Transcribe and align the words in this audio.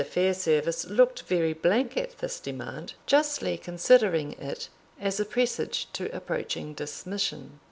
Fairservice 0.03 0.89
looked 0.89 1.21
very 1.27 1.53
blank 1.53 1.95
at 1.95 2.17
this 2.17 2.39
demand, 2.39 2.95
justly 3.05 3.55
considering 3.55 4.31
it 4.39 4.67
as 4.99 5.19
a 5.19 5.25
presage 5.25 5.87
to 5.93 6.05
approaching 6.11 6.73
dismission. 6.73 7.59